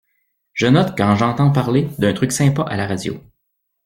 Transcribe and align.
Je 0.53 0.65
note 0.65 0.95
quand 0.97 1.15
j’entends 1.15 1.51
parler 1.51 1.87
d’un 1.99 2.13
truc 2.13 2.31
sympa 2.31 2.63
à 2.63 2.75
la 2.75 2.87
radio. 2.87 3.21